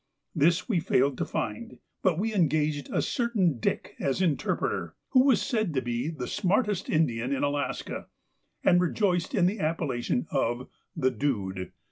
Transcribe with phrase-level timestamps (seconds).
[0.33, 5.39] This we failed to find, but we engaged a certain Dick as interpreter, who was
[5.39, 8.07] said to be the smartest Indian in Alaska,
[8.63, 11.71] and rejoiced in the appellation of the Dude.